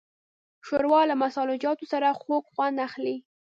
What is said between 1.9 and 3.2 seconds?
سره خوږ خوند اخلي.